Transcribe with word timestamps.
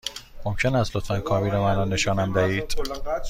ممکن 0.45 0.75
است 0.75 0.95
لطفاً 0.95 1.19
کابین 1.19 1.53
مرا 1.53 1.85
نشانم 1.85 2.33
دهید؟ 2.33 2.73